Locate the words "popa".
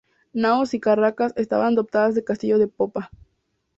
2.67-3.11